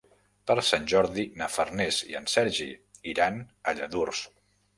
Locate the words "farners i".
1.57-2.17